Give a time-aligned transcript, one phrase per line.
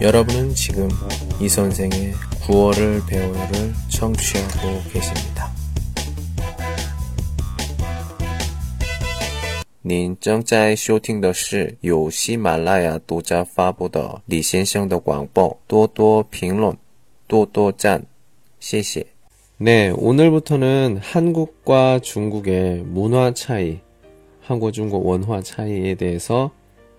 [0.00, 0.88] 여러분은 지금
[1.40, 2.12] 이 선생의
[2.46, 5.50] 구월을 배우를 청취하고 계십니다.
[9.82, 16.76] 您正在收听的是由喜马拉雅独家发布的李先生的广播，多多评论，
[17.26, 18.04] 多多赞，
[18.60, 19.06] 谢谢。
[19.56, 23.80] 네, 오늘부터는 한국과 중국의 문화 차이,
[24.40, 26.50] 한국 중국 원화 차이에 대해서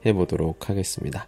[0.06, 1.28] 해보도록 하겠습니다.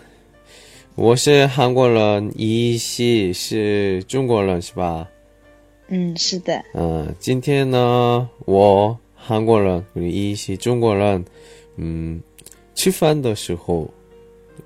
[1.00, 5.08] 我是韩国人，一系是中国人，是吧？
[5.88, 6.64] 嗯，是的。
[6.74, 11.24] 嗯，今天呢，我韩国人，一系中国人，
[11.76, 12.20] 嗯，
[12.74, 13.88] 吃饭的时候，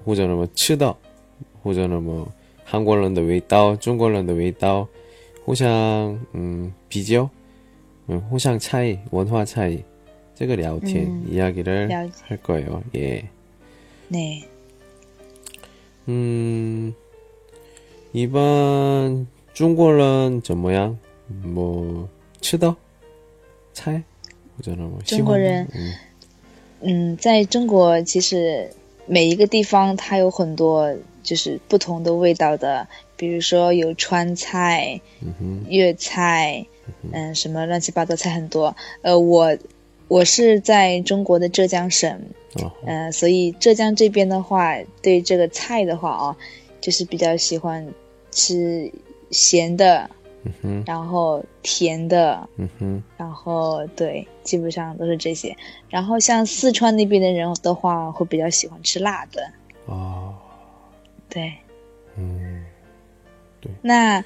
[0.04, 0.96] 或者那么吃的，
[1.62, 2.26] 或者那么
[2.64, 4.86] 韩国人的味道，中国人的味道，
[5.44, 5.68] 互相
[6.32, 7.28] 嗯比较，
[8.06, 9.82] 嗯，互相差异，文化差异，
[10.34, 12.82] 这个聊天、 음, 이야기를 야- 할 거예요.
[12.94, 13.24] 예.
[14.08, 14.42] 네.
[16.08, 16.94] 음,
[18.12, 20.98] 이번 중국은 怎么样?
[21.44, 22.08] 뭐,
[22.40, 22.74] 吃的?
[23.72, 24.02] 菜?
[24.56, 25.18] 或者呢,喜欢?
[25.18, 25.94] 中国人 음,
[26.82, 28.70] 嗯，在中国其实
[29.06, 36.66] 每一个地方它有很多就是不同的味道的，比如说有川菜、 음, 粤菜，
[37.12, 38.74] 嗯，什么乱七八糟菜很多。
[39.02, 39.56] 呃，我
[40.08, 42.43] 我是在中国的浙江省， 어,
[42.85, 46.37] 嗯，所以浙江这边的话，对这个菜的话啊，
[46.79, 47.85] 就是比较喜欢
[48.31, 48.91] 吃
[49.31, 50.09] 咸的，
[50.85, 55.55] 然后甜的，嗯哼，然后对，基本上都是这些。
[55.89, 59.51] 然后像四川那边的人的话，会比较喜欢吃辣的。
[59.85, 60.33] 哦，
[61.27, 61.53] 对，
[62.17, 62.63] 嗯，
[63.59, 63.71] 对。
[63.81, 64.23] 那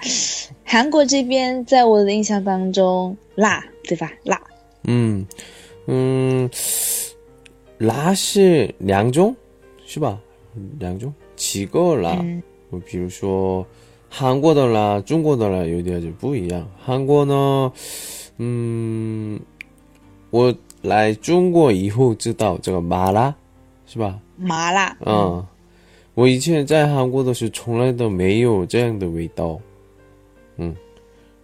[0.64, 4.12] 韩国这边在我的印象当中，辣，对吧？
[4.24, 4.40] 辣。
[4.84, 5.26] 嗯，
[5.88, 6.50] 嗯。
[7.80, 9.36] 辣是两种,
[9.86, 10.20] 是吧?
[10.80, 11.12] 两种?
[11.36, 12.12] 几个辣?
[12.22, 13.66] 嗯我比如说
[14.08, 16.70] 韩国的辣、中国的辣有点就不一样。
[16.78, 17.74] 韩国呢，
[18.38, 19.40] 嗯，
[20.30, 20.54] 我
[20.84, 23.34] 来中国以后知道这个麻辣，
[23.88, 24.20] 是吧？
[24.38, 25.44] 麻辣，嗯，
[26.14, 29.60] 我以前在韩国的时候从来都没有这样的味道。
[30.58, 30.76] 嗯，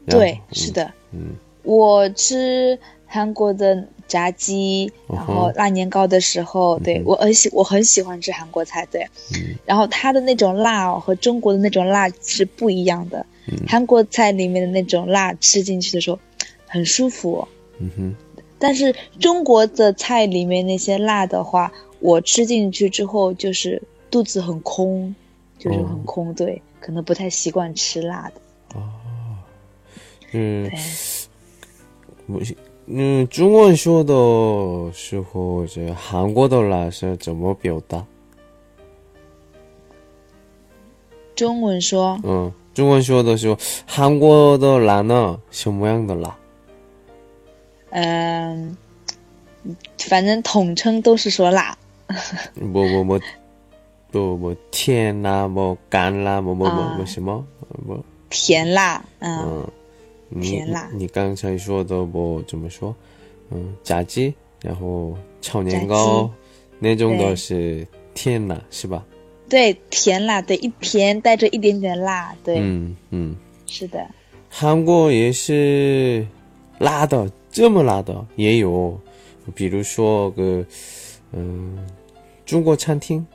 [0.08, 0.92] 对，是，的。
[1.12, 1.30] 嗯
[1.64, 9.02] 我吃韩国的炸鸡，然后辣年糕的时候，对我很喜我很喜欢吃韩国菜，对。
[9.34, 9.56] 嗯。
[9.66, 13.26] 然后它的那种辣哦，和中国的那种辣是不一样的。
[13.48, 13.58] 嗯。
[13.68, 16.20] 韩国菜里面的那种辣吃进去的时候
[16.68, 17.40] 很舒服。
[17.40, 17.48] 哦、
[17.80, 18.16] 嗯哼，
[18.58, 25.14] 但是中国的菜里面那些辣的话，我吃进去之后就是肚子很空，
[25.60, 28.42] 就是很空，对，可能不太习惯吃辣的。
[30.38, 30.70] 嗯
[32.88, 34.14] 嗯，中文说的
[34.94, 38.06] 时候，这韩国的辣是怎么表达？
[41.36, 43.58] 中文说，嗯，中文说的时候，
[43.88, 46.38] 韩国的辣呢，什么样的辣？
[47.90, 48.78] 嗯、
[49.98, 51.78] 反正统称都是说辣。
[52.54, 53.20] 不不不，
[54.12, 57.46] 不不甜辣，么干辣，么么么啊么什么
[57.86, 57.98] 么？
[58.30, 59.72] 甜辣，嗯，嗯，
[60.38, 62.96] 你甜辣你刚才说的我怎么说？
[63.52, 66.30] 嗯，炸鸡，然后炒年糕
[66.80, 69.06] 那种的是甜辣，是吧？
[69.48, 73.36] 对，甜辣，对，一甜带着一点点辣，对，嗯嗯，
[73.68, 74.06] 是的，
[74.50, 76.26] 韩国也是
[76.80, 79.00] 辣的，这么辣的也有，
[79.54, 80.66] 比如说个
[81.32, 81.78] 嗯、
[82.46, 83.26] 中国餐厅，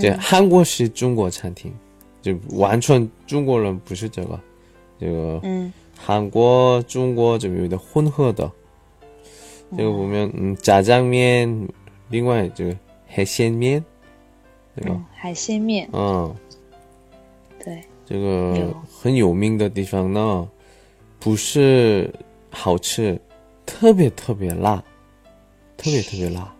[0.00, 1.70] 这嗯，韩国是中国餐厅，
[2.22, 4.40] 就完全中国人不是这个，
[5.04, 5.70] 这个嗯。
[5.96, 8.50] 韩国中国这边的混合的。
[9.76, 11.68] 这个不们嗯炸酱面
[12.08, 12.76] 另外这个
[13.08, 13.84] 海鲜面
[15.14, 15.88] 海鲜面。
[15.92, 16.34] 嗯。
[17.62, 17.82] 对。
[18.06, 20.46] 这个很有名的地方呢
[21.18, 22.12] 不是
[22.50, 23.18] 好吃
[23.64, 24.76] 特别特别辣
[25.76, 26.54] 特别特别辣。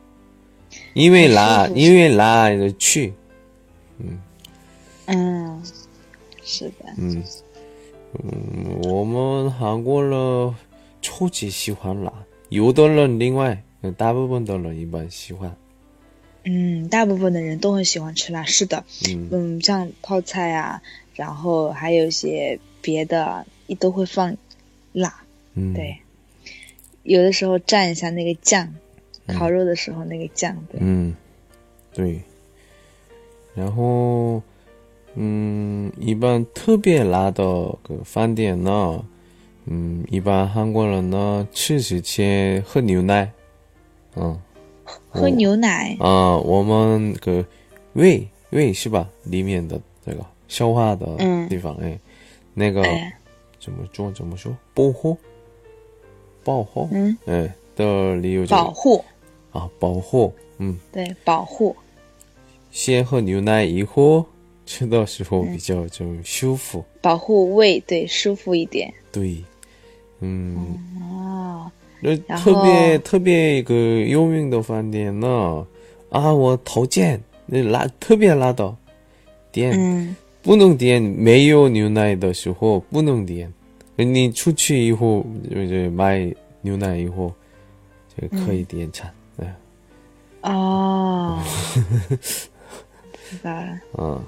[0.95, 3.13] 因为辣因为辣的去。
[3.99, 4.21] 嗯。
[5.07, 5.63] 嗯
[6.43, 6.87] 是的。
[6.99, 7.23] 嗯。
[8.23, 10.55] 嗯，我们韩国人
[11.03, 12.13] 超级喜欢辣，
[12.49, 13.63] 有的人另外，
[13.97, 15.57] 大部分的人一般喜欢，
[16.45, 19.29] 嗯，大部分的人都很喜欢吃辣，是的，嗯。
[19.33, 20.83] 嗯，像泡菜啊，
[21.15, 23.45] 然后还有一些别的，
[23.79, 24.37] 都会放
[24.93, 25.23] 辣，
[25.55, 25.99] 嗯，对，
[27.03, 28.73] 有的时候蘸一下那个酱，
[29.27, 31.15] 烤肉的时候那个酱，对，嗯，
[31.93, 32.21] 对。
[33.55, 34.43] 然后，
[35.17, 37.43] 嗯，一般特别辣的
[37.83, 39.05] 个饭店呢，
[39.67, 43.31] 嗯，一般韩国人呢吃之前喝牛奶，
[44.17, 44.39] 嗯，
[45.09, 47.45] 喝牛奶，啊，我们个
[47.93, 49.09] 胃胃是吧？
[49.25, 51.99] 里面的这个消化的嗯地方，哎，
[52.53, 53.17] 那个哎，
[53.61, 54.55] 怎么做怎么说？
[54.75, 55.17] 保护，
[56.43, 59.05] 保护，嗯，哎的理由就是保护，
[59.53, 60.77] 啊，保护，嗯。
[60.93, 61.75] 对，保护，
[62.71, 64.25] 先喝牛奶以后
[64.67, 66.85] 吃的时候比较就舒服。
[67.01, 68.93] 保护胃，对，舒服一点。
[69.13, 69.37] 对，
[70.21, 71.71] 嗯，哦，
[72.01, 75.67] 那特别特别一个有名的饭店呢，
[76.11, 78.75] 啊，我推荐那拉特别辣的
[79.53, 83.53] 店，嗯，不能点没有牛奶的时候不能点，
[83.97, 87.33] 你出去以后就是买牛奶以后
[88.17, 89.11] 就可以点餐。
[89.37, 89.47] 嗯。
[90.43, 91.43] 哦，
[92.19, 93.79] 知道了。
[93.99, 94.25] 嗯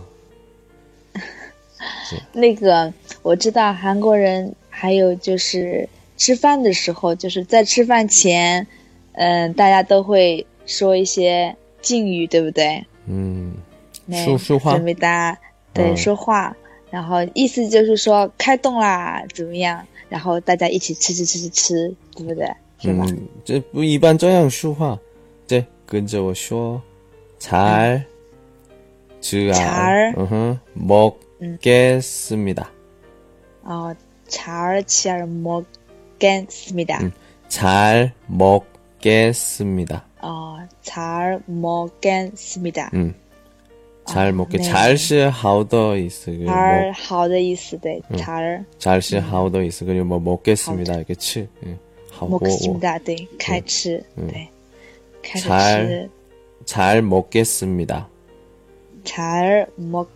[2.32, 2.92] 那个
[3.22, 8.66] 我知道韩国人还有就是吃饭的时候就是在吃饭前
[9.12, 12.84] 嗯大家都会说一些敬语对不对？
[13.06, 13.54] 嗯
[14.24, 14.72] 说说话。
[14.72, 15.38] 准备大家
[15.72, 16.56] 对说话
[16.90, 22.48] 然后意思就是说开动啦怎么样然后大家一起吃吃吃吃吃对不对？
[22.78, 23.06] 是吗
[23.44, 24.98] 这不一般这样说话。
[25.48, 26.80] 对跟着我说
[27.38, 28.02] 才
[29.20, 29.58] 吃啊。
[30.16, 30.60] 嗯哼
[31.38, 32.70] 먹겠습니다.
[33.62, 33.92] 어,
[34.28, 36.98] 잘, 잘 먹겠습니다.
[37.02, 37.12] 음,
[37.48, 40.04] 잘 먹겠습니다.
[40.22, 42.90] 어, 잘 먹겠습니다.
[42.94, 43.14] 음.
[44.06, 44.64] 잘 어, 먹게 네.
[44.64, 49.28] 잘시 하우더 이스 잘 하우더 이스 네잘잘시 음, 음.
[49.28, 51.76] 하우더 이스 그리고 뭐 먹겠습니다 이렇게 치 예,
[52.20, 53.26] 먹겠습니다 네, 예,
[54.18, 54.26] 예.
[54.26, 54.50] 네
[55.24, 58.08] 같이 네잘잘 먹겠습니다
[59.02, 60.15] 잘 먹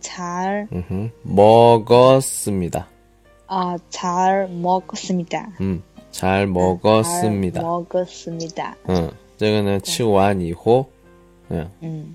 [0.00, 2.84] 잘 嗯哼먹었습니다，
[3.46, 5.52] 啊，잘 먹었습니다。
[5.58, 5.82] 嗯，
[6.12, 8.76] 잘 먹었습니다， 잘 먹었습니다。
[8.86, 10.86] 嗯，这个呢吃完以后，
[11.48, 12.14] 嗯嗯，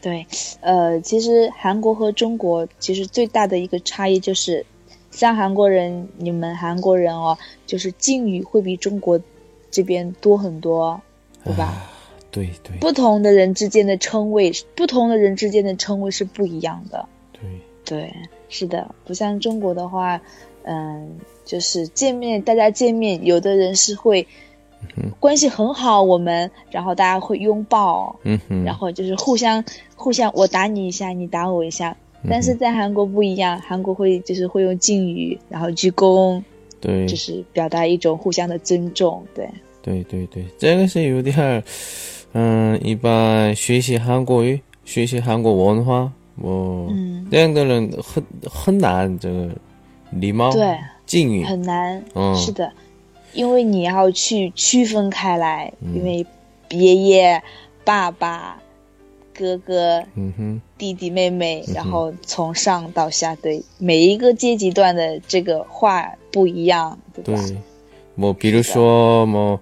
[0.00, 0.26] 对，
[0.60, 4.64] 呃，其实韩国和中国其实最大的一个差异就是，
[5.10, 7.36] 像韩国人，你们韩国人哦，
[7.66, 9.20] 就是敬语会比中国
[9.70, 11.00] 这边多很多，
[11.44, 11.90] 对吧？
[12.37, 17.07] 对对不同的人之间的称谓，不同的人之间的称谓是不一样的。
[17.33, 17.41] 对，
[17.83, 18.13] 对，
[18.49, 20.21] 是的，不像中国的话，
[20.63, 21.09] 嗯，
[21.43, 24.27] 就是见面，大家见面，有的人是会
[25.19, 29.63] 关系很好，我们，然后大家会拥抱，嗯哼，然后就是互相
[29.95, 31.97] 互相，我打你一下，你打我一下。
[32.29, 36.41] 但是在韩国不一样，韩国会就是会用敬语，然后鞠躬，
[36.81, 39.23] 对，就是表达一种互相的尊重。
[39.33, 39.47] 对，
[39.81, 41.63] 对对对，这个是有点儿，
[42.33, 49.49] 嗯，一般学习韩国语、学习韩国文化，我、嗯，这样的人很很难，这个
[50.11, 52.35] 礼貌、对，敬语，很难，嗯。
[52.35, 52.71] 是的，
[53.33, 55.95] 因为你要去区分开来，嗯。
[55.95, 56.25] 因为
[56.69, 57.41] 爷爷、
[57.83, 58.61] 爸爸、
[59.33, 67.41] 哥哥、嗯哼，弟弟、妹妹，然后从上到下，对每一个阶级段的这个话不一样，对吧？
[67.47, 67.57] 对，
[68.15, 69.59] 我比如说么，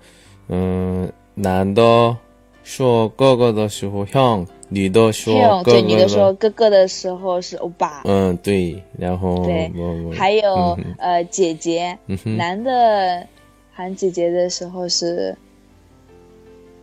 [0.50, 2.18] 嗯，男的
[2.66, 8.02] 说哥哥的时候，像你的说，像对你的说，哥哥的时候是欧巴。
[8.04, 8.84] 嗯，对。
[8.98, 9.72] 然后对。
[10.14, 11.98] 还有呃姐姐，
[12.36, 13.26] 男的
[13.72, 15.38] 喊姐姐的时候是。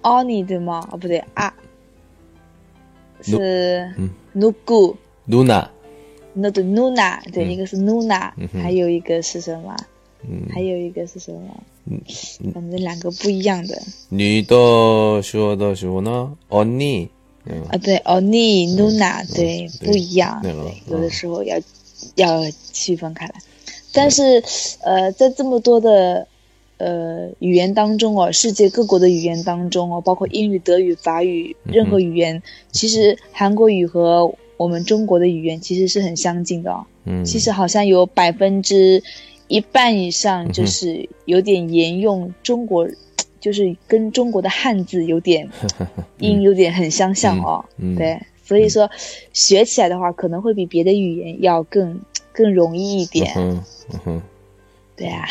[0.02, 0.88] 奥尼对吗？
[0.90, 1.54] 哦不对，啊。
[3.20, 5.68] 是，嗯，Nogu，Nuna，
[6.32, 9.76] 那的，Nuna，对，一个是 Nuna，还有一个是什么？
[10.52, 11.62] 还有一个是什么？
[12.54, 13.82] 反正两个不一样的。
[14.08, 17.08] 女的说的时候呢，언 니，
[17.44, 17.62] 嗯。
[17.70, 20.40] 啊，对，奥尼 Nuna，对，不一样，
[20.88, 21.58] 有的嗯时候要
[22.14, 23.34] 要区分开来。
[23.92, 24.42] 但是，
[24.80, 26.26] 呃，在这么多的
[26.78, 36.86] 呃语言当中哦，世界各国的语言当中哦，包括英语、德语、法语，任何语言，其实韩国语和我们中国的语言其实是很相近的哦。
[37.04, 39.02] 嗯，其实好像有百分之
[39.52, 42.88] 一半以上就是有点沿用中国，
[43.38, 45.46] 就是跟中国的汉字有点
[46.20, 47.62] 音有点很相像哦。
[47.98, 48.90] 对，所以说
[49.34, 52.00] 学起来的话，可能会比别的语言要更
[52.32, 53.30] 更容易一点。
[53.36, 53.62] 嗯
[54.06, 54.22] 哼，
[54.96, 55.28] 对啊。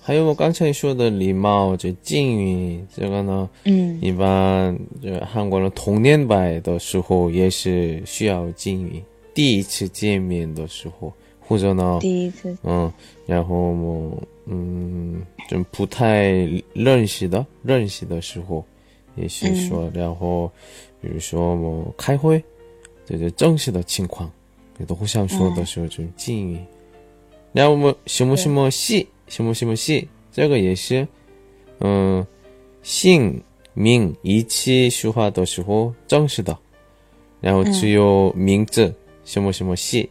[0.00, 9.02] 还有我刚才说的礼貌，就敬语，这个呢，嗯，一般就韩国人童年拜的时候也是需要敬语。
[9.34, 11.12] 第一次见面的时候，
[11.46, 12.92] 或者呢，第一次，嗯，
[13.26, 16.30] 然后么，嗯，就不太
[16.72, 18.64] 认识的，认识的时候，
[19.16, 20.50] 也是说，然后，
[21.00, 22.42] 比如说么开会，
[23.04, 24.30] 就是正式的情况，
[24.78, 26.58] 也都互相说的时候就敬语。
[27.52, 29.06] 然后么什么什么系。
[29.28, 31.08] 什么什么系，这个也是，
[31.80, 32.26] 嗯，
[32.82, 36.54] 姓名一起说话的时候正式的，
[37.40, 38.94] 然后只有名字
[39.24, 40.10] 什么什么系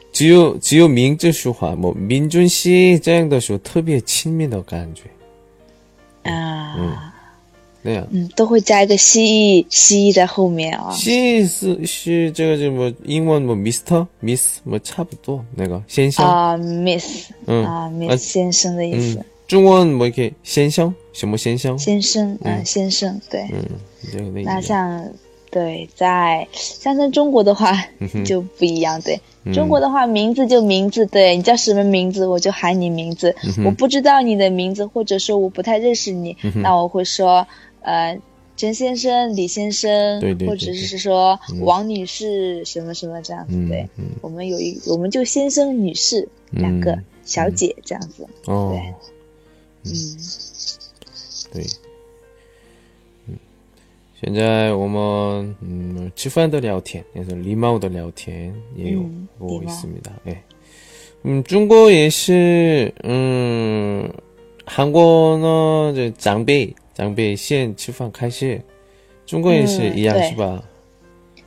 [0.12, 5.02] 只有只有名字说话，뭐민준씨这样的时候特别亲密的感觉
[6.30, 6.76] 啊。
[6.78, 6.96] 嗯。
[7.82, 9.24] 对呀，嗯，都会加一个蜥
[9.62, 10.90] 蜴，蜥蜴在后面啊。
[10.90, 19.24] 蜥蜴是是这个什么英文么，Mister Miss 么差不多那个先生啊，Miss，嗯啊，Miss 先生的意思。
[19.46, 21.78] 中文么可以先生什么先生？
[21.78, 23.64] 先生，嗯，先生，对，嗯，
[24.10, 25.08] 这个那像
[25.52, 27.72] 对，在像在中国的话
[28.24, 29.20] 就不一样，对。
[29.53, 33.35] 中国的话，名字就名字，对你叫什么名字，我就喊你名字。
[33.65, 37.47] 我不知道你的名字，或者说我不太认识你，那我会说。
[37.83, 38.15] 呃，
[38.55, 43.89] 陈先生、李先生，对对，或者是说王女士什么什么这样子，对，
[44.21, 50.17] 我们有一，我们就先生、女士两个小姐这样子，哦，对，嗯，
[51.51, 51.80] 对，嗯，
[54.20, 59.04] 现在我们嗯吃饭的聊天，也是礼貌的聊天，也有
[59.38, 60.42] 过있습니 다， 哎，
[61.22, 64.10] 嗯，中国也是，嗯，
[64.64, 66.74] 韩国呢就长辈。
[66.96, 68.58] 长辈先吃饭开始，
[69.26, 70.64] 中国也是一样是吧？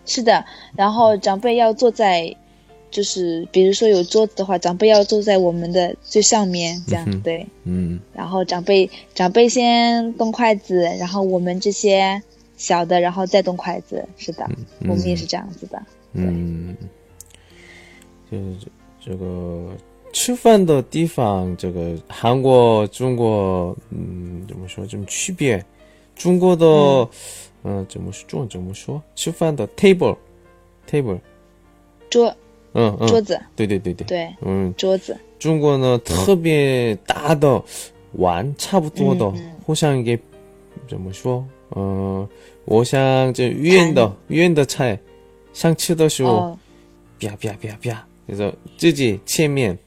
[0.05, 2.31] 是的，然后长辈要坐在，
[2.91, 7.43] 就是比如说有桌子的话，长辈要坐在我们的最上面，这样对。
[7.63, 8.00] 嗯。
[8.13, 12.22] 然后长辈长辈先动筷子，然后我们这些
[12.64, 14.02] 小的，然后再动筷子。
[14.16, 14.49] 是的，
[14.80, 15.83] 我们也是这样子的。
[16.12, 16.76] 嗯。
[18.30, 19.76] 就是这这个。
[20.16, 24.87] 吃饭的地方，这个韩国、中国，嗯，怎么说？
[24.87, 25.61] 怎么区别？
[26.14, 26.64] 中国的，
[27.64, 28.25] 嗯，怎么说？
[28.28, 29.02] 中怎么说？
[29.16, 31.18] 吃饭的 table，table，
[32.09, 32.33] 桌，
[32.75, 35.16] 嗯嗯，桌子，对对对对，对，嗯，桌子。
[35.40, 37.61] 中国呢，特别大的
[38.12, 39.33] 碗，差不多的，
[39.66, 40.23] 互相一个
[40.88, 41.44] 怎么说？
[41.75, 42.28] 嗯，
[42.64, 44.99] 我想这圆的圆的菜，
[45.52, 46.59] 想吃的时候，
[47.21, 49.78] 啪啪啪啪，就是自己切面。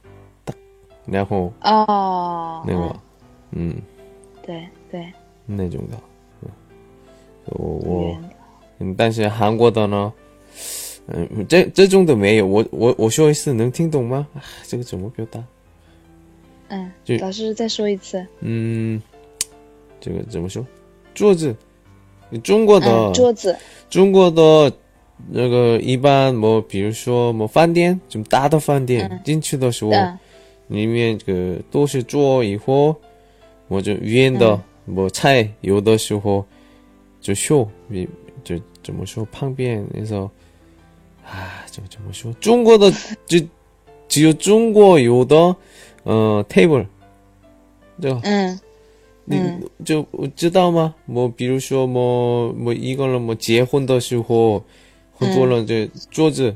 [1.05, 2.99] 然后哦，那个，
[3.51, 3.73] 嗯，
[4.45, 5.09] 对对，
[5.45, 5.97] 那种的，
[7.45, 8.17] 我我，
[8.79, 10.13] 嗯，但是韩国的呢，
[11.07, 12.45] 嗯，这这种的没有。
[12.45, 14.27] 我我我说一次能听懂吗？
[14.67, 15.41] 这个怎么表达？
[16.67, 18.27] 嗯，就老师再说一次。
[18.41, 19.01] 嗯，
[20.01, 20.67] 这个怎么说？
[21.15, 21.55] 桌子，
[22.43, 23.55] 中国的桌子，
[23.89, 24.71] 中国的
[25.29, 29.91] 那个一般，么比如说么饭店，这么大的饭店进去的时候。
[30.69, 32.93] 里面个都是桌以后，
[33.69, 36.45] 我就圆的，我菜有的时候
[37.21, 37.65] 就秀，
[38.43, 40.29] 就怎么说旁边那时候
[41.25, 42.91] 啊，就怎么说中国的
[43.25, 43.39] 就
[44.09, 45.55] 只有中国有的，
[46.03, 46.85] 嗯，table，
[48.01, 48.59] 就嗯，
[49.29, 49.39] 你
[49.85, 50.95] 就我知道吗？
[51.05, 54.63] 我比如说我我一个人我结婚的时候，
[55.15, 56.55] 很多人就桌子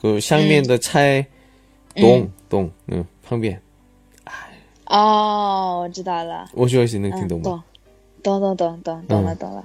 [0.00, 1.26] 个上面的菜
[1.94, 3.04] 咚咚，嗯。
[3.28, 3.60] 旁边，
[4.84, 6.48] 哦，我知道了。
[6.54, 7.64] 我学习能听懂吗？
[8.22, 9.64] 懂，懂，懂，懂，懂了，懂了。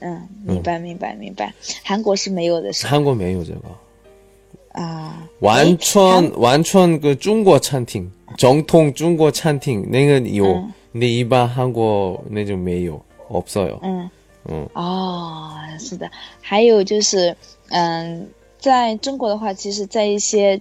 [0.00, 1.52] 嗯，明白，明白，明白。
[1.84, 13.79] 韩国是没有的，是韩国没有这个啊，完全完全个中国餐厅，总统中国餐厅那个有，你一般韩国那种没有，없어 요。
[13.81, 14.09] 嗯
[14.45, 16.09] 嗯哦，是的。
[16.41, 17.35] 还有就是，
[17.69, 18.29] 嗯，
[18.59, 20.59] 在中国的话，其实，在一些。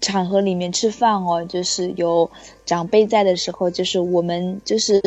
[0.00, 2.30] 场合里面吃饭哦，就是有
[2.66, 5.00] 长辈在的时候，就是我们就是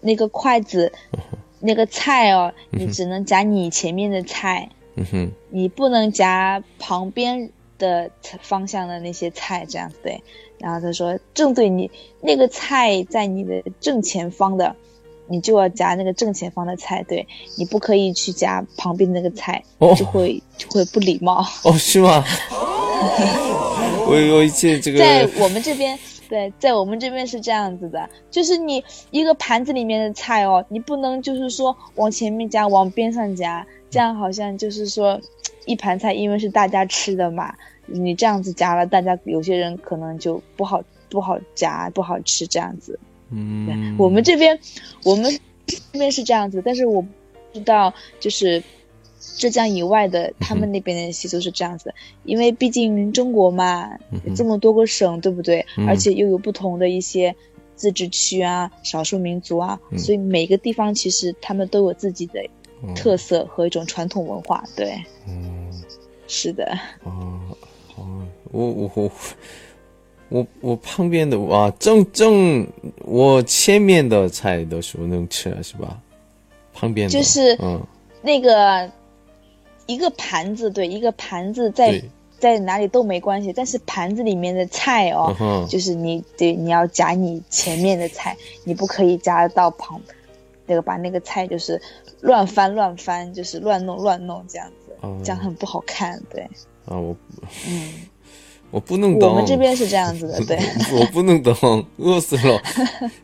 [0.00, 0.92] 那个筷子，
[1.58, 4.68] 那个菜哦，你只能夹你前面的菜，
[5.50, 7.50] 你不能夹旁边
[7.81, 8.09] 的
[8.41, 10.23] 方向的那些菜，这样子对。
[10.59, 11.89] 然后他说，正对你
[12.21, 14.75] 那个菜在你的正前方的，
[15.27, 19.63] 你就要夹那个正前方的菜，对你不可以去夹旁边那个菜，
[19.97, 21.43] 就会就会不礼貌。
[21.63, 22.23] 哦，是吗？
[24.05, 25.97] 我我一切这个在我们这边，
[26.29, 35.19] 对，在我们这边是这样子的，就是你一个盘子里面的菜哦，你不能就是说往前面夹，往边上夹，这样好像就是说
[35.65, 37.55] 一盘菜，因为是大家吃的嘛，
[37.93, 42.99] 你这样子夹了，大家有些人可能就不好不好夹，不好吃这样子。
[43.29, 44.59] 嗯，我们这边
[45.03, 47.09] 我们这边是这样子，但是我不
[47.53, 48.63] 知道就是。
[49.37, 51.93] 浙江以外的，他们那边的习俗是这样子，
[52.23, 53.87] 因为毕竟中国嘛，
[54.35, 55.63] 这么多个省，对不对？
[55.87, 57.35] 而且又有不同的一些
[57.75, 62.43] 自治区啊、少数民族啊，所以每个地方其实他们都有自己的
[62.95, 64.63] 特色和一种传统文化。
[64.75, 65.71] 对，嗯，
[66.27, 66.75] 是的。
[67.03, 67.39] 哦
[68.01, 69.11] 哦，我我我
[70.29, 72.67] 我我旁边的哇，正正
[73.05, 75.99] 我前面的菜的时候能吃了是吧？
[76.73, 77.81] 旁边就是嗯
[78.21, 78.89] 那个。
[79.87, 82.01] 一个盘子，对，一个盘子在
[82.39, 89.99] 在哪里都没关系，但是盘子里面的菜哦，就是你对你要夹你前面的菜，你不可以夹到旁，
[90.65, 91.81] 那个把那个菜就是
[92.21, 96.47] 乱翻乱翻，就是乱弄乱弄这样子，这样很不好看，对。
[96.85, 97.15] 啊，我
[97.67, 97.91] 嗯。
[98.71, 100.57] 我不能等，我们这边是这样子的，对。
[100.97, 101.53] 我不能等，
[101.97, 102.57] 饿死了。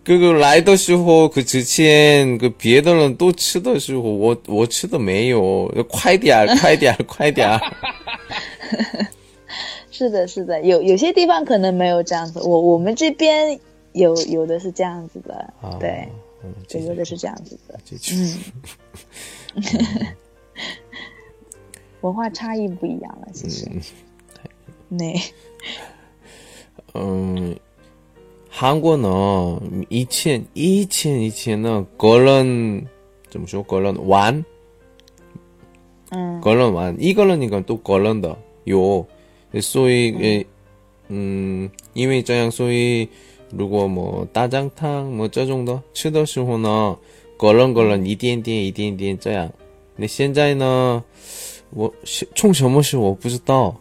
[0.04, 7.62] 哥哥来的时候，可之前个别的人都吃的时候，我我吃的没有，快点儿， 快点儿，快点儿。
[9.90, 13.58] 是的，是的，有有些地方可能没有这样子，我我们这边
[13.94, 16.10] 有有的是这样子的，对，
[16.86, 17.80] 有的是这样子的，
[18.12, 18.38] 嗯，
[22.08, 23.70] 文化差异不一样了，其实。
[24.88, 25.14] 那
[26.96, 27.54] 嗯，
[28.50, 32.86] 韩国呢，以前以前以前呢，个人
[33.30, 33.62] 怎么说？
[33.64, 34.46] 个人玩，
[36.12, 39.06] 嗯，个人玩，一个人一个都个人的，有。
[39.60, 40.48] 所以诶，
[41.10, 43.10] 嗯，因为这样所以
[43.52, 46.98] 如果么大酱汤么这种的吃的时候呢，
[47.38, 49.52] 个人个人一点点一点点这样。
[49.98, 51.04] 那现在呢？
[51.72, 51.94] 我
[52.36, 53.76] 冲什么事我不知道。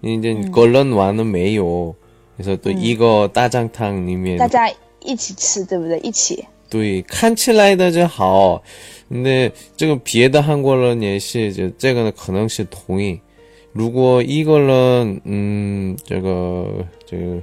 [0.00, 1.94] 你这个人玩的没有，
[2.36, 5.98] 你说对一个大酱汤里面，大家一起吃，对不对？
[6.00, 6.42] 一起。
[6.70, 8.62] 对，看起来的就好，
[9.08, 13.20] 那这个别的韩国人也是，就这个呢可能是同意。
[13.72, 16.66] 如果一个人，嗯，这个
[17.04, 17.36] 这个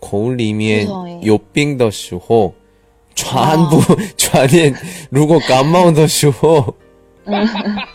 [0.00, 0.88] 口里面
[1.20, 2.54] 有病的时候，
[3.14, 3.80] 全部
[4.16, 4.74] 传染。
[5.10, 6.74] 如果感冒的时候，
[7.26, 7.46] 嗯，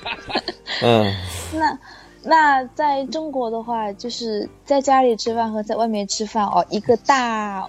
[0.83, 1.13] 嗯，
[1.53, 1.79] 那。
[2.23, 7.65] 那在中国的话，就是在家里吃饭和在外面吃饭哦，一个大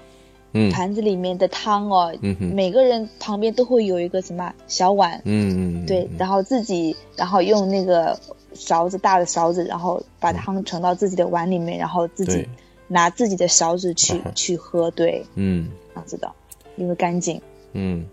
[0.73, 8.19] 盘子里面的汤哦，嗯每个人旁边都会有一个什么小碗，嗯嗯，对，然后自己然后用那个
[8.53, 12.49] 勺子大的勺子，然后把汤盛到自己的碗里面，然后自己
[12.89, 16.29] 拿自己的勺子去 去喝，对，嗯，这样子的，
[16.75, 17.41] 因为干净，
[17.75, 18.05] 嗯，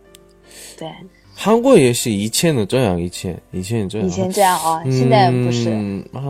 [0.78, 0.92] 对。
[1.38, 5.70] 韩国也是以前的这样，以前以前这样，以前这样啊，现在不是。
[6.14, 6.24] 啊，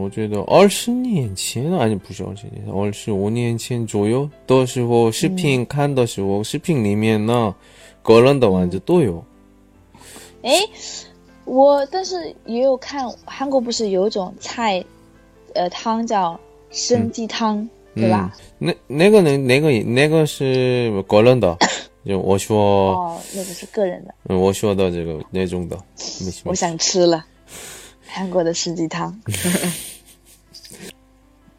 [0.00, 7.54] 我觉得二十年前啊，不是二十年，二十五年前左右的时候，视频看的时候，视频里面呢，
[8.02, 9.22] 个人的丸子都有。
[10.42, 10.52] 哎，
[11.44, 14.82] 我但是也有看韩国，不是有一种菜，
[15.54, 18.34] 呃，汤叫生鸡汤，对吧？
[18.58, 21.56] 那那个那那个那个是个人的。
[22.05, 24.13] 就我说哦，那个是个人的。
[24.29, 25.77] 嗯，我说的这个那种的，
[26.43, 27.25] 我想吃了
[28.05, 29.19] 韩国的四季汤。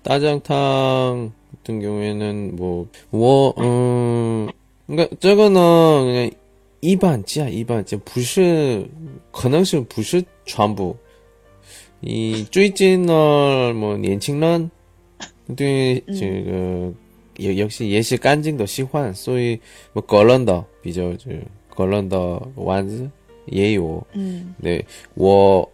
[0.03, 1.33] 大酱汤
[1.65, 4.49] 같은경우에는 뭐， 我嗯，
[4.87, 5.61] 그러니까这个呢，
[6.05, 6.33] 그냥
[6.79, 8.87] 一般加一般就不是，
[9.33, 10.97] 可能是不是全部。
[11.99, 14.71] 你最近呢，뭐年轻人
[15.57, 16.93] 对这个。
[17.41, 19.61] 也역시也是干净的喜欢，所以
[19.95, 21.31] 뭐거런的比较就
[21.75, 23.09] 거런的丸子
[23.45, 24.03] 也有。
[24.13, 25.69] 嗯，对我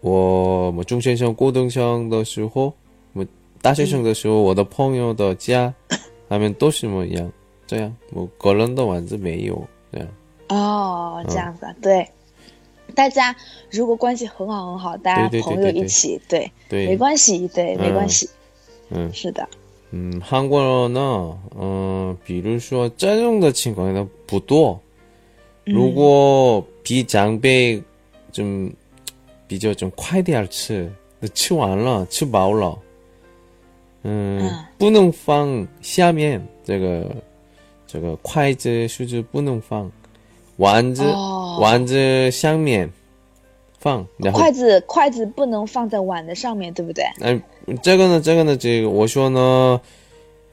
[0.00, 2.72] 我我中学生、高中生的时候，
[3.14, 3.26] 我
[3.62, 5.72] 大学生的时候，我的朋友的家，
[6.28, 7.32] 他们都是么样
[7.66, 10.08] 这样，我个人的丸子没有这样。
[10.48, 12.06] 哦，这样子，对。
[12.92, 13.34] 大家
[13.70, 18.28] 如果关系很好很好，大家朋友一起，对，对，没关系，对，没关系。
[18.90, 19.48] 嗯，是的。
[19.91, 24.79] 嗯，韩国呢，嗯，比如说这种的情况呢不多。
[25.63, 27.81] 如果比长辈
[28.31, 28.71] 좀
[29.47, 30.91] 比较좀快点吃，
[31.33, 32.77] 吃完了吃饱了，
[34.03, 37.15] 嗯，不能放下面这个
[37.87, 39.91] 这个筷子是不是不能放？
[40.57, 41.03] 丸子
[41.59, 42.89] 丸子上面
[43.85, 47.05] 放，然后筷子筷子不能放在碗的上面，对不对？
[47.21, 47.39] 嗯，
[47.83, 49.79] 这个呢，这个呢，这个我说呢，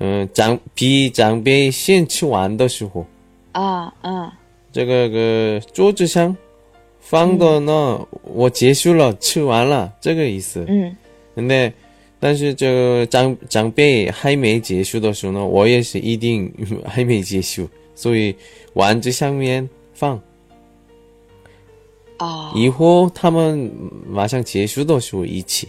[0.01, 3.07] 嗯，长比长辈先吃完的时候
[3.53, 4.39] 啊啊，
[4.71, 6.37] 这个个桌子上
[7.01, 10.67] 放的呢，我结束了吃完了，这个意思。
[10.69, 10.95] 嗯，
[11.35, 11.73] 那
[12.21, 16.53] 但是这个长长辈还没结束的时候呢，我也是一定
[16.87, 18.37] 还没结束，所以
[18.75, 19.67] 碗子上面。
[19.95, 20.21] 放
[22.23, 22.53] 啊！
[22.55, 23.71] 以后他们
[24.07, 25.69] 马上结束的时候一起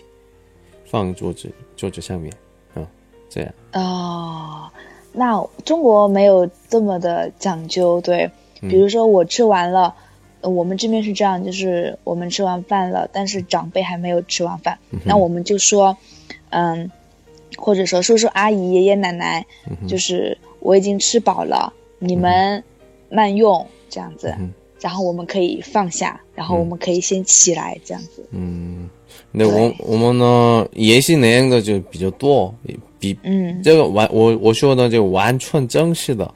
[0.86, 2.34] 放桌子桌子上面
[2.74, 2.86] 啊，
[3.30, 4.70] 这样哦。
[5.12, 8.30] 那中国没有这么的讲究，对？
[8.62, 9.94] 比如说我吃完了，
[10.42, 15.98] 我们这边是这样，就是我们吃完饭了，但是长辈还没有吃完饭，那我们就说，
[16.50, 16.90] 嗯，
[17.58, 19.46] 或者说叔叔阿姨爷爷奶奶，
[19.88, 22.64] 就是我已经吃饱了，你们
[23.10, 23.66] 慢用。
[23.90, 24.36] 这样子，
[24.84, 28.28] 然后我们可以放下，然后我们可以先起来，这样子。
[28.32, 28.90] 嗯，
[29.32, 32.54] 那我我们呢也是那样的，就比较多，
[33.00, 36.30] 比嗯，这个完我我说的就完全正式的，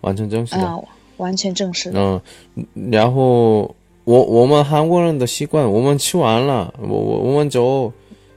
[0.00, 0.84] 完全正式的，
[1.18, 2.00] 完全正式的。
[2.00, 7.92] 嗯，然后我我们韩国人的习惯，我们吃完了，我我我们走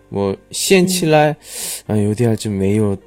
[0.10, 1.34] 我先起来，
[1.88, 2.98] 啊，有点就没有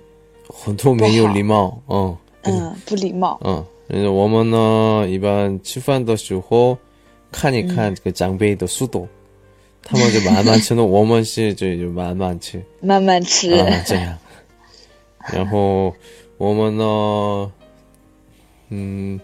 [0.48, 3.62] 很多没有礼貌，嗯嗯，不礼貌，嗯。
[3.88, 6.77] 我们呢，一般吃饭的时候
[7.31, 9.07] 看一看这个长辈的速度，
[9.83, 13.51] 他们就慢慢吃了，我们是就就慢慢吃，慢慢吃，
[13.87, 14.18] 这样。
[15.33, 15.94] 然后
[16.37, 17.53] 我们呢，
[18.70, 19.20] 嗯，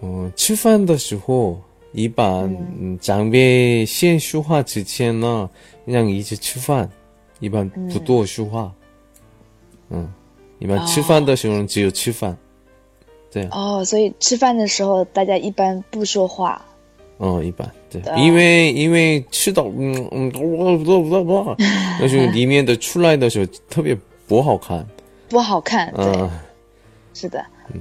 [0.00, 1.60] 嗯，吃饭的时候
[1.92, 5.48] 一般长辈先说话之前呢，
[5.84, 6.90] 让一起吃饭，
[7.40, 8.72] 一般不多说话。
[9.90, 10.10] 嗯，
[10.58, 12.36] 一般吃饭的时候只有吃饭。
[13.36, 16.64] 对哦，所以吃饭的时候大家一般不说话。
[17.18, 21.56] 嗯，一般对，因为因为吃到嗯嗯不不不不，
[22.00, 23.96] 那就里面的出来的时候特别
[24.26, 24.86] 不好看，
[25.28, 25.92] 不好看。
[25.94, 26.28] 对，
[27.14, 27.44] 是的。
[27.74, 27.80] 嗯，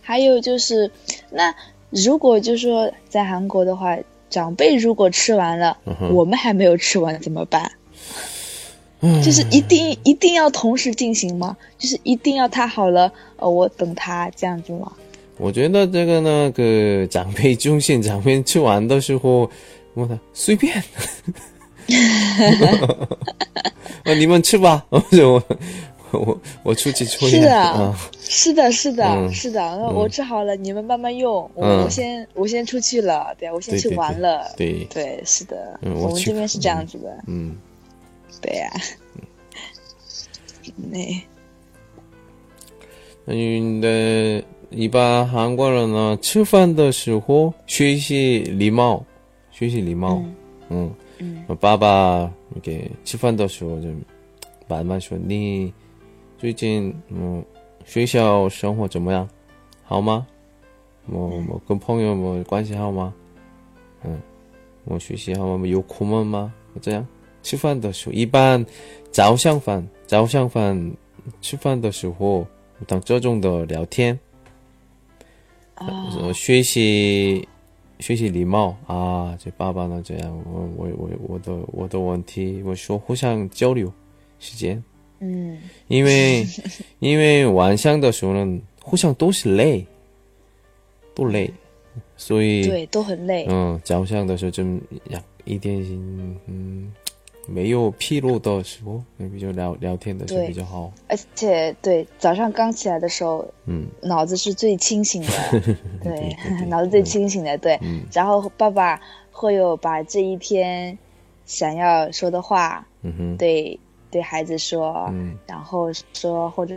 [0.00, 0.90] 还有就是，
[1.30, 1.54] 那
[1.90, 3.96] 如果就说在韩国的话，
[4.30, 5.76] 长辈如果吃完了，
[6.12, 7.70] 我们还没有吃完怎么办？
[9.24, 11.56] 就是一定一定要同时进行吗？
[11.78, 14.90] 就是一定要他好了，呃，我等他这样子吗？
[15.36, 19.48] 我觉得这个那，个长辈中心长辈吃完的时候，
[19.94, 20.74] 我他随便，
[24.04, 25.42] 啊， 你们吃吧， 我我
[26.10, 27.40] 我我出去抽烟。
[27.40, 27.94] 是的，
[28.28, 29.78] 是的，是的，是的。
[29.94, 31.48] 我吃好了，你们慢慢用。
[31.54, 34.42] 我我先我先出去了，对我先去玩了。
[34.56, 37.16] 对对，是的，我们这边是这样子的。
[37.28, 37.56] 嗯。
[38.40, 38.70] 对呀，
[40.76, 41.22] 那，
[43.26, 49.04] 嗯，的，一般韩国人呢，吃饭的时候学习礼貌，
[49.50, 50.22] 学习礼貌，
[50.68, 53.88] 嗯，嗯，爸爸给吃饭的时候就
[54.68, 55.72] 慢慢说，你
[56.38, 57.44] 最近嗯
[57.84, 59.28] 学校生活怎么样？
[59.84, 60.26] 好吗？
[61.06, 63.12] 我我跟朋友们关系好吗？
[64.04, 64.20] 嗯，
[64.84, 65.66] 我学习好吗？
[65.66, 66.52] 有苦闷吗？
[66.80, 67.06] 这样。
[67.48, 68.62] 吃饭的时候，一般
[69.10, 70.92] 早上饭早上饭
[71.40, 72.46] 吃饭的时候，
[72.86, 74.18] 当这种的聊天，
[75.76, 75.86] 啊，
[76.34, 77.48] 学习
[78.00, 83.90] 学习礼貌啊，这爸爸呢这样，我我我我的我的问题，我说互相交流
[84.38, 84.84] 时间，
[85.20, 85.56] 嗯，
[85.86, 86.46] 因为
[86.98, 89.86] 因为晚上的时候呢，互相都是累，
[91.14, 91.50] 都累，
[92.14, 94.62] 所以对都很累，嗯，早上的时候就
[95.08, 95.82] 呀一点
[96.46, 96.92] 嗯。
[97.48, 100.92] 没有疲劳的时候，比较聊聊天的时候比较好。
[101.08, 105.28] 而且，对早上刚起来的时候，嗯，脑子是最清醒的，
[106.04, 107.80] 对，脑子最清醒的，对。
[108.12, 109.00] 然后爸爸
[109.32, 110.96] 会有把这一天
[111.46, 112.86] 想要说的话，
[113.38, 113.80] 对
[114.10, 116.76] 对孩子说，嗯，然后说或者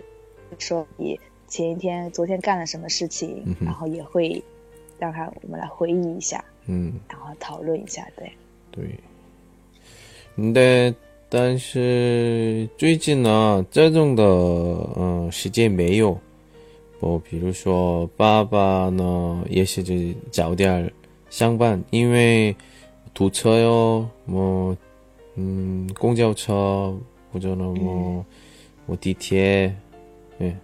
[0.57, 4.41] 说你前一天、昨天干了什么事情，然后也会
[4.97, 8.31] 让他我们来回忆一下，嗯，然后讨论一下，对，
[8.71, 8.97] 对。
[10.52, 10.94] 对，
[11.28, 16.18] 但是最近呢，这种的嗯时间没有。
[17.00, 19.94] 我比如说，爸爸呢也是就
[20.30, 20.90] 早点
[21.30, 22.54] 上班，因为
[23.12, 24.76] 堵车哟，么
[25.34, 26.96] 嗯公交车
[27.32, 28.24] 或者呢么
[28.86, 29.74] 我地铁
[30.40, 30.56] 예.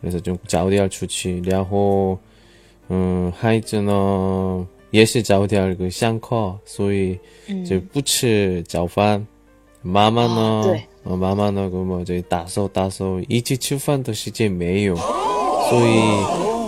[0.00, 2.18] 그래서 좀 자우디알出去 然后
[2.90, 7.17] 음, 孩子呢 也是早点个上课，所以
[7.67, 9.25] 就不吃早饭。
[9.81, 10.63] 妈妈呢？
[10.65, 11.69] 对，妈妈呢？
[11.71, 15.99] 那么就打扫打扫，一起吃饭的时间没有，所以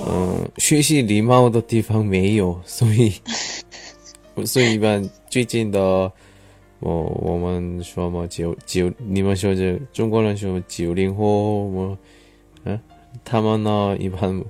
[0.08, 3.14] 嗯，学习礼貌的地方没有，所以
[4.46, 6.12] 所以一般最近的
[6.80, 11.98] 我我们说嘛九九，你们说这中国人说九零后我
[12.64, 12.80] 嗯，
[13.26, 14.42] 他们呢一般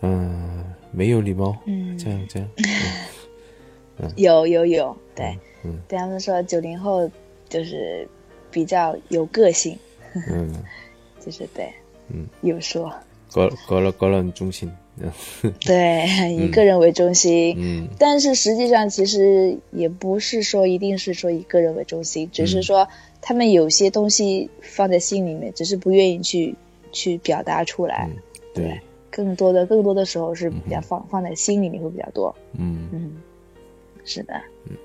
[0.00, 0.64] 嗯。
[0.96, 2.48] 没有礼貌，嗯，这样这样，
[4.00, 7.10] 嗯，有有有，对，嗯，对他们说九零后
[7.50, 8.08] 就是
[8.50, 9.78] 比较有个性，
[10.32, 10.50] 嗯，
[11.20, 11.70] 就是对，
[12.08, 12.90] 嗯，有说，
[13.30, 14.72] 个个人个人中心，
[15.60, 22.88] 对，以个人为中心，嗯，但是实际上其实也不是说一定是说以个人为中心，只是说
[23.20, 26.54] 他们有些东西放在心里面，只是不愿意去
[26.90, 28.08] 去表达出来，
[28.54, 28.80] 对。
[29.15, 32.33] 更多的更多的时候是比较放放在心里面会比较多。
[32.57, 33.11] 嗯嗯，
[34.05, 34.33] 是的。
[34.67, 34.77] 嗯，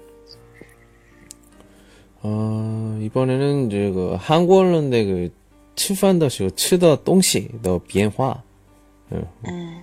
[2.22, 5.30] 呃，이번에는这个韩国人那个
[5.76, 8.42] 吃饭的时候吃的东西的变化。
[9.10, 9.82] 嗯嗯，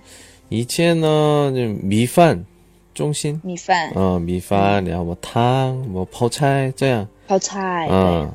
[0.50, 2.44] 以前呢就米饭
[2.92, 3.40] 中心。
[3.42, 3.90] 米饭。
[3.94, 7.08] 嗯，米饭，然后汤，么泡菜这样。
[7.26, 7.88] 泡菜。
[7.90, 8.30] 嗯，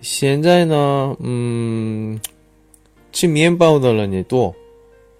[0.00, 2.20] 现在呢，嗯，
[3.12, 4.52] 吃面包的人也多。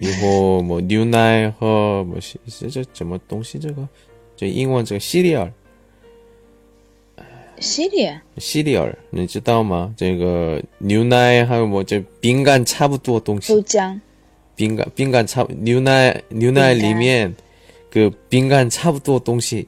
[0.02, 3.60] 然后么牛奶和么是是这什么东西？
[3.60, 3.88] 这个
[4.36, 5.52] 就英文这个 cereal。
[7.60, 8.20] cereal。
[8.38, 9.94] cereal，你知道吗？
[9.96, 13.54] 这个牛奶还有么这饼干差不多东西。
[13.54, 14.00] 豆浆。
[14.56, 17.32] 饼干饼干差牛奶牛奶里面
[17.92, 19.68] 个饼干差不多东西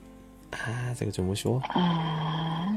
[0.50, 1.62] 啊，这个怎么说？
[1.68, 2.76] 啊，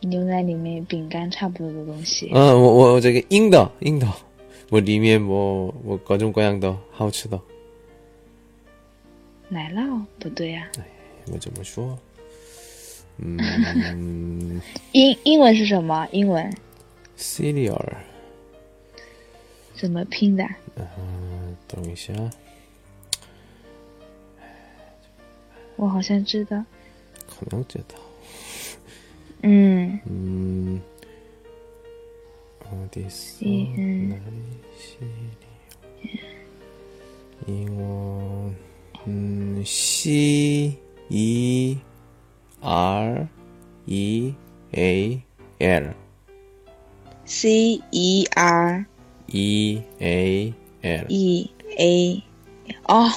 [0.00, 2.30] 牛奶里面饼干差不多的东西。
[2.32, 4.06] 嗯，我我这个印的印的。
[4.70, 7.40] 我里面我我各种各样的好吃的
[9.48, 10.68] 奶酪不对呀？
[10.78, 10.84] 哎，
[11.32, 11.96] 我怎么说？
[13.18, 14.60] 嗯，
[14.92, 16.08] 英英文是什么？
[16.10, 16.50] 英文
[17.16, 17.80] ？cereal
[19.76, 20.44] 怎么拼的？
[20.76, 22.12] 嗯，等一下，
[25.76, 26.64] 我好像知道，
[27.28, 27.94] 可能知道。
[29.42, 30.80] 嗯嗯，
[32.90, 33.68] 第四，系
[36.00, 36.20] 列，
[37.46, 38.54] 英文
[39.64, 40.76] ，C
[41.08, 41.78] E
[42.60, 43.28] R
[43.86, 44.34] E
[44.72, 45.22] A
[45.58, 48.84] L，C E R
[49.26, 52.22] E A L，E A，
[52.84, 53.10] 哦，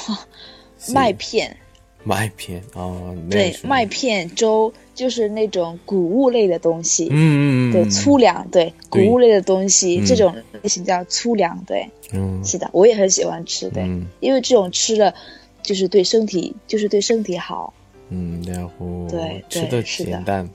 [0.93, 1.57] 麦片。
[2.03, 11.87] 麦片哦，对，麦片粥就是那种谷物类的东西，嗯嗯嗯，对，粗粮，对，谷物类的东西，这种类型叫粗粮，对。
[12.13, 13.83] 嗯，是的，我也很喜欢吃，对，
[14.21, 15.13] 因为这种吃了，
[15.61, 17.73] 就是对身体，就是对身体好。
[18.09, 20.49] 嗯，然后对吃的简单。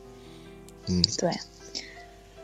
[0.89, 1.31] 嗯，对。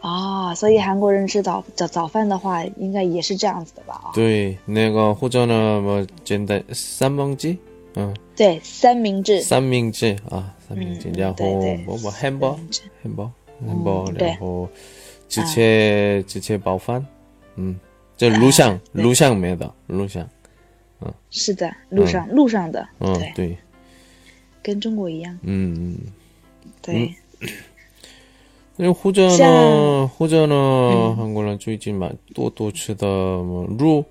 [0.01, 4.13] 啊，所以韩国人吃早早早饭的话，应该也是这样子的吧？
[4.15, 7.57] 对，那个或者呢，么简单三明治，
[7.95, 11.45] 嗯，对，三明治，三明治啊，三明治，然后
[11.87, 12.59] 么么汉堡，
[13.03, 13.31] 汉堡，
[13.67, 14.69] 汉堡，然后
[15.29, 17.05] 直接直接包饭，
[17.57, 17.79] 嗯。
[18.17, 20.29] 这路上，路上没的，路上，
[21.01, 23.57] 嗯，是的，路上，路上的，嗯，对，
[24.61, 25.99] 跟中国一样，嗯嗯，
[26.83, 27.15] 对。
[28.75, 34.05] 那或者呢，或者呢，韩国人最近嘛多多吃的么肉，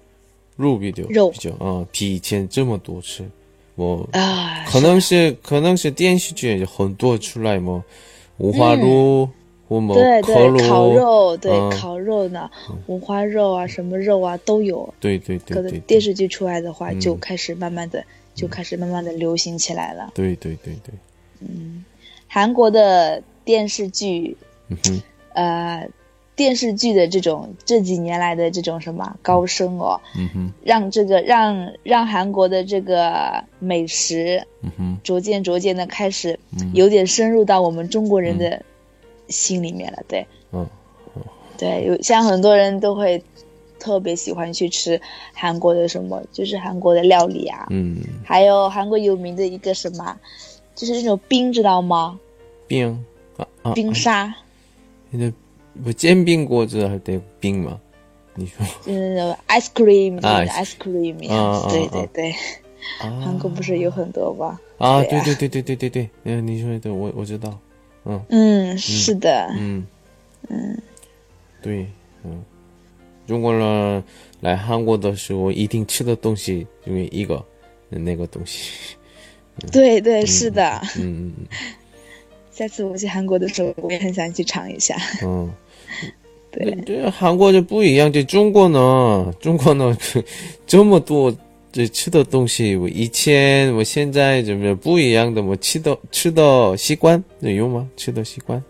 [0.55, 1.29] 肉比较肉。
[1.29, 3.29] 比较啊，比以前这么多吃，
[3.77, 7.81] 我啊，可能是可能是电视剧很多出来么，
[8.39, 9.29] 五花肉。
[9.69, 12.49] 对对，烤肉，对烤肉呢，
[12.85, 14.93] 五花肉啊，什么肉啊都有。
[14.97, 15.55] 对对对。
[15.55, 18.01] 可能电视剧出来的话，就开始慢慢的，
[18.33, 20.11] 就开始慢慢的流行起来了。
[20.15, 20.93] 对对对对。
[21.41, 21.83] 嗯，
[22.27, 24.37] 韩国的电视剧，
[24.69, 25.01] 嗯
[25.33, 25.89] 呃，
[26.37, 36.39] 电视剧的这种这几年来的这种什么高升哦，嗯哼，让这个让让韩国的这个美食，嗯哼，逐渐逐渐的开始
[36.73, 38.63] 有点深入到我们中国人的。
[39.29, 40.65] 心里面了，对，嗯，
[41.57, 43.21] 对，有像很多人都会
[43.77, 44.97] 特别喜欢去吃
[45.33, 50.17] 韩国的什么，就是韩国的料理啊，嗯，还有韩国有名的一个什么，
[50.75, 52.17] 就是那种冰，知道吗？
[52.67, 54.33] 冰啊，冰沙，
[55.11, 55.29] 那
[55.83, 57.79] 不煎饼果子还得冰吗？
[58.35, 62.35] 你说，就是那种 ice cream，啊，ice cream，啊，对对对，
[62.99, 64.59] 韩国不是有很多吗？
[64.77, 67.57] 啊，对对对对对对对，嗯，你说的我我知道。
[68.29, 69.85] 嗯，是的，嗯，
[70.49, 70.81] 嗯，
[71.61, 71.87] 对，
[72.23, 72.43] 嗯，
[73.27, 74.03] 中国人
[74.39, 77.43] 来韩国的时候一定吃的东西，因为一个
[77.89, 78.95] 那个东西。
[79.71, 80.79] 对对，是的。
[80.97, 81.47] 嗯嗯嗯。
[82.51, 84.95] 下次我去韩国的时候，我也很想去尝一下。
[85.23, 85.51] 嗯。
[86.51, 86.75] 对。
[86.85, 89.97] 这韩国就不一样，这中国呢， 中国呢，
[90.65, 91.35] 这么多
[91.71, 95.41] 这吃的东西，我以前我现在怎么不一样的？
[95.41, 97.87] 我吃的吃的习惯有吗？
[97.95, 98.63] 吃的习惯？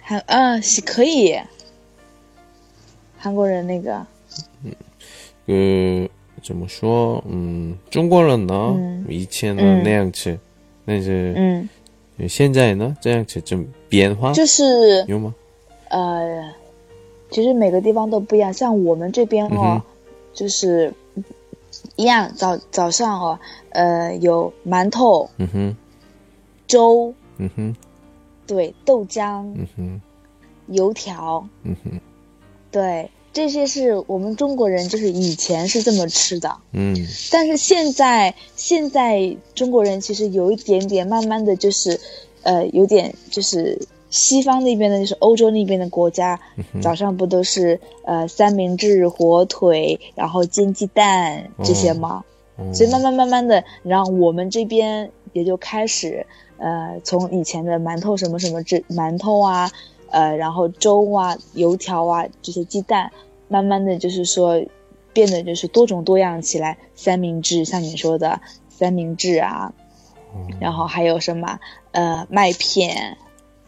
[0.00, 1.36] 韩啊，是可以。
[3.18, 4.06] 韩国人那个，
[4.62, 6.08] 嗯，呃，
[6.44, 7.24] 怎么说？
[7.28, 8.76] 嗯，中国人呢，
[9.08, 10.38] 以前呢那样吃，
[10.84, 11.68] 但是，嗯，
[12.28, 13.58] 现在呢这样吃，就
[14.34, 15.34] 就是有吗？
[15.88, 16.52] 呃，
[17.30, 19.82] 其实每个地方都不一样，像我们这边哦，
[20.34, 20.92] 就是
[21.96, 23.38] 一样，早早上哦，
[23.70, 25.76] 呃，有馒头，嗯哼，
[26.66, 27.76] 粥，嗯哼。
[28.48, 30.00] 对，豆浆，嗯哼，
[30.68, 32.00] 油条，嗯哼，
[32.70, 36.94] 对，这些是我们中国人就是以前是这么吃的，嗯，
[37.32, 41.98] 但是现在现在中国人其实有一点点慢慢的就是，
[42.46, 43.78] 呃，有点就是
[44.08, 46.40] 西方那边的，就是欧洲那边的国家，
[46.80, 52.24] 早上不都是呃三明治、火腿，然后煎鸡蛋这些吗？
[52.72, 56.24] 所以慢慢慢慢的，然后我们这边也就开始。
[56.58, 59.70] 呃，从以前的馒头什么什么这馒头啊，
[60.08, 63.12] 呃，然后粥啊、油条啊这些鸡蛋，
[63.48, 64.64] 慢慢的就是说，
[65.12, 66.78] 变得就是多种多样起来。
[66.94, 69.70] 三明治像你说的三明治啊，
[70.60, 71.58] 然后还有什么
[71.92, 73.16] 呃麦片，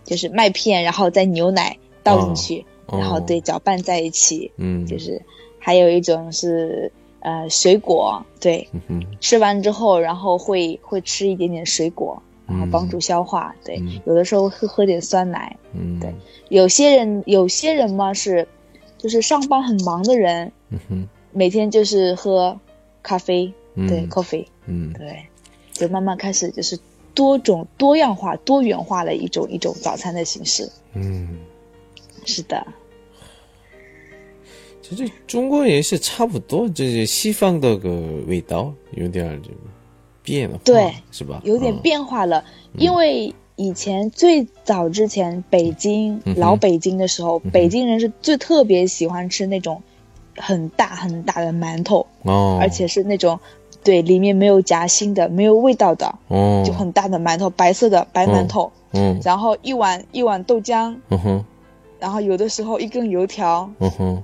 [0.05, 5.21] 就是麦片，然后再牛奶倒进去，然后对搅拌在一起，嗯，就是
[5.59, 8.69] 还有一种是呃水果，对，
[9.21, 12.23] 吃完之后然后会会吃一点点水果。
[12.51, 16.11] 然后帮助消化，对，有的时候会喝点酸奶，嗯，对，
[16.49, 18.49] 有些人有些人嘛是，
[18.97, 22.59] 就是上班很忙的人，嗯，每天就是喝
[23.03, 25.23] 咖啡，对，coffee，嗯，对，
[25.79, 26.79] 就慢慢开始就是
[27.15, 31.39] 多种多样化、多元化的一种一种早餐的形式，嗯，
[32.27, 32.67] 是的，
[34.83, 37.91] 其实中国也是差不多，就是西方的个
[38.27, 39.57] 味道有点这个。
[40.21, 41.41] 变了，对，是吧？
[41.43, 42.45] 有点变化了，
[42.77, 49.83] 因为以前最早之前，北京老北京的时候，北京人是最特别喜欢吃那种
[50.37, 53.41] 很大很大的馒头，哦，而且是那种
[53.83, 61.45] 对里面没有夹心的、没有味道的，哦，就很大的馒头，白色的白馒头，嗯，然后一碗一碗豆浆，嗯哼，
[61.99, 64.23] 然后有的时候一根油条，嗯哼，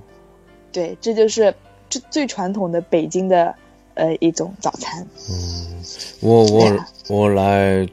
[0.71, 1.53] 对，这就是
[1.89, 3.53] 最最传统的北京的。
[3.97, 5.07] 呃，一种早餐。
[5.29, 5.81] 嗯，
[6.19, 7.87] 我我我来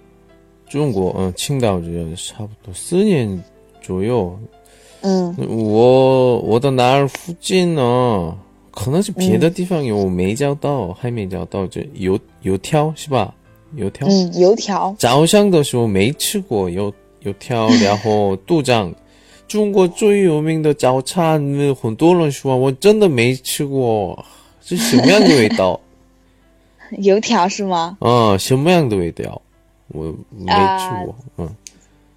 [0.69, 3.41] 中国，嗯，青岛这差不多四年
[3.81, 4.37] 左右。
[5.03, 8.37] 嗯，我我的那儿附近呢，
[8.73, 13.33] 可能是别的地方有没找到，还没找到这油油条是吧？
[13.77, 14.09] 油条。
[14.09, 14.95] 嗯，油条。
[14.99, 18.93] 早上的时候没吃过油油条， 然后豆浆。
[19.49, 21.39] 中国最有名的早餐，
[21.81, 24.25] 很多人说，我真的没吃过，
[24.63, 25.79] 是什么样的味道？
[26.99, 27.97] 油条是吗？
[28.01, 29.41] 啊，什么样的味道？
[29.89, 31.15] 我没吃过。
[31.37, 31.55] 嗯，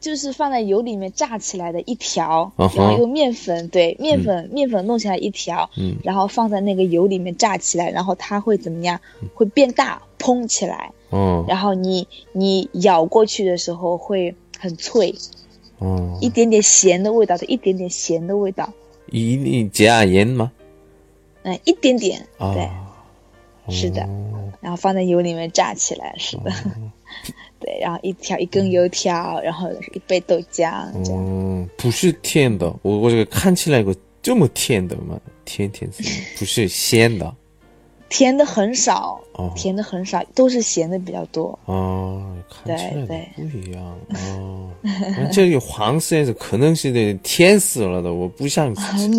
[0.05, 9.01] 就是放在油里面炸起来的一条，然后用面粉，对，面粉面粉弄起来一条，嗯，然后放在那个油里面炸起来，然后它会怎么样？
[9.33, 10.91] 会变大，蓬起来。
[11.09, 15.15] 嗯，然后你你咬过去的时候会很脆。
[15.79, 18.71] 哦，一点点咸的味道的，一点点咸的味道。
[19.07, 20.51] 一定加盐吗？
[21.41, 22.27] 嗯，一点点。
[22.37, 22.69] 对，
[23.73, 24.07] 是的。
[24.61, 26.51] 然后放在油里面炸起来，是的，
[27.65, 35.19] 对，然后一条一根油条，然后一杯豆浆，嗯，不是甜的，我我这个看起来个这么甜的吗？
[35.45, 35.97] 甜甜的，
[36.37, 37.35] 不是咸的，
[38.07, 44.69] 甜的很少，哦，甜的很少，都是咸的比较多，哦，看起来不一样，哦，
[45.33, 49.09] 这个黄色的可能是得甜死了的，我不想吃。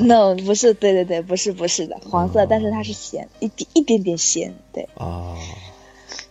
[0.00, 4.82] No，不是，对对对，不是不是的，黄色，但是它是咸，一点一点点咸，对。
[4.96, 5.36] 啊，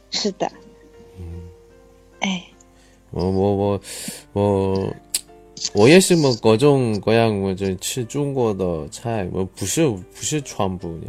[0.09, 0.51] 是的。
[2.21, 2.29] 嗯。
[2.29, 2.43] 哎。
[3.11, 3.81] 我我我
[4.31, 4.93] 我
[5.73, 11.07] 我也是么各种各样，我就吃中国的菜，我不是不是全部的，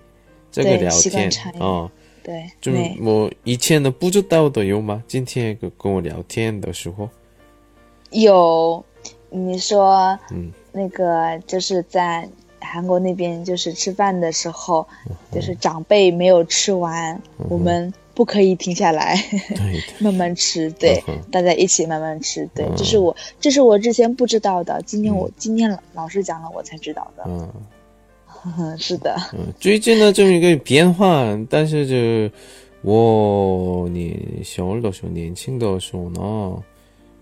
[0.51, 1.89] 这个聊天啊，
[2.21, 5.01] 对，就么以前的不知道的有吗？
[5.07, 7.07] 今天跟跟我聊天的时候。
[8.11, 8.83] 有，
[9.29, 10.51] 你说嗯。
[10.73, 12.27] 那个就是在
[12.59, 14.85] 韩国那边，就是吃饭的时候，
[15.31, 19.17] 就是长辈没有吃完，我们不可以停下来，
[19.99, 21.01] 慢慢吃，对，
[21.31, 32.35] 大家一起慢慢吃，对，这是我，这是我之前不知道的，今天我今天老师讲了，我才知道的，嗯， 是的，嗯，最近的这么一个变化，但是就
[32.83, 36.61] 我年小的时候，年轻的时候呢，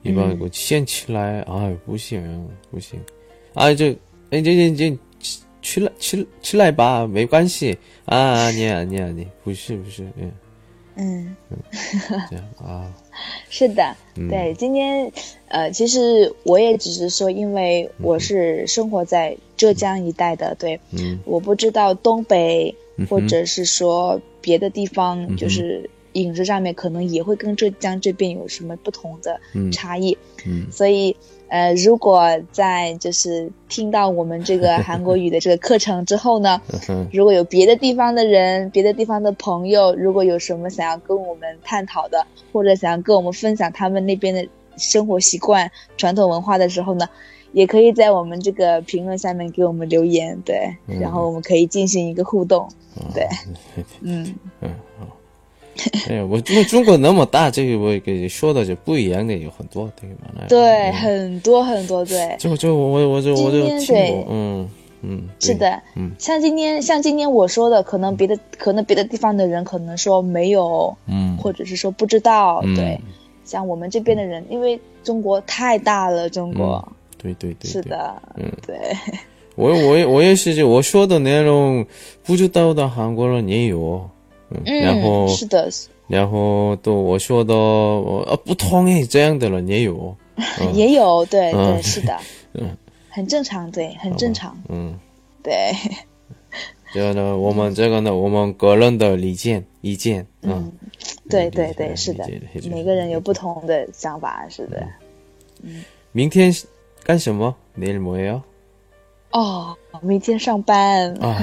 [0.01, 2.99] 一般我先起来，哎，不行，不行。
[3.53, 3.87] 啊，就，
[4.31, 4.97] 哎，这这这，
[5.61, 7.77] 吃来吃吃来吧，没关系。
[8.05, 10.31] 啊，你啊你啊你，不是不是，嗯
[10.95, 11.35] 嗯，
[12.29, 12.91] 这样啊，
[13.49, 13.95] 是的，
[14.29, 15.11] 对，今天
[15.47, 22.75] 呃，其实我也只是说，因为我是生活在浙江一带的，对，嗯，我不知道东北
[23.09, 29.39] 或者是说别的地方，就是饮食上面可能也会跟浙江这边有什么不同的
[29.71, 31.15] 差异，嗯，所以。
[31.51, 36.61] 呃，如果在就是听到我们这个韩国语的这个课程之后呢，
[37.11, 44.47] 如果有别的地方的人、别的地方的朋友，如果有什么想要跟我们探讨的，或者想要跟我们分享他们那边的
[44.77, 47.05] 生活习惯、传统文化的时候呢，
[47.51, 52.65] 也可以在我们这个评论下面给我们留言，对，然后我们可以进行一个互动，
[53.13, 53.27] 对，
[53.99, 54.33] 嗯。
[54.61, 54.73] 嗯。
[56.09, 60.45] 哎呀，我中中国那么大，这个我给说的就不一样的有很多，对吧？
[60.47, 62.35] 对，很多很多，对。
[62.39, 64.69] 就就我我就我就听过，嗯
[65.03, 72.99] 嗯，是的，嗯，像今天像今天我说的，可能别的可能别的地方的人可能说没有，嗯，或者是说不知道，对。
[73.43, 78.77] 像我们这边的人，因为中国太大了，中国，对对对，是的，嗯，对。
[79.55, 81.85] 我我也我也是，就我说的内容
[82.23, 84.09] 不知道的韩国人也有。
[84.64, 85.70] 然后是的，
[86.08, 90.16] 然后都我说的呃不同意这样的人也有，
[90.72, 92.16] 也有对对是的，
[92.54, 92.76] 嗯，
[93.08, 94.98] 很正常对，很正常，嗯，
[95.42, 95.72] 对。
[96.94, 100.72] 这个呢，我们这个呢，我们个人的理见意见，嗯，
[101.28, 102.24] 对对对是的，
[102.70, 104.86] 每个人有不同的想法，是的。
[105.62, 106.54] 嗯，明天
[107.02, 107.54] 干什么？
[107.76, 108.40] 내일뭐해 요？
[109.31, 111.37] 哦，明天上班啊！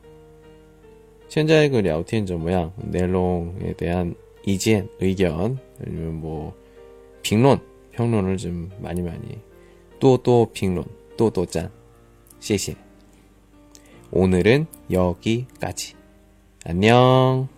[1.31, 4.15] 현재의 그 랴오티엔즈 모양, 넬롱에 대한
[4.47, 6.55] 이지엔, 의견, 아니면 뭐,
[7.23, 7.61] 빙론,
[7.93, 9.39] 평론을 좀 많이 많이,
[10.01, 10.85] 또 또 빙론,
[11.17, 11.71] 또 또 짠,
[12.41, 12.77] 谢谢.
[14.11, 15.95] 오늘은 여기까지.
[16.65, 17.49] 안녕.